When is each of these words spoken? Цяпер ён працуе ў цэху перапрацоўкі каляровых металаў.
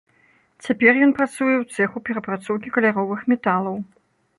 Цяпер 0.67 0.93
ён 1.07 1.11
працуе 1.21 1.53
ў 1.57 1.65
цэху 1.75 1.97
перапрацоўкі 2.09 2.69
каляровых 2.79 3.19
металаў. 3.33 3.83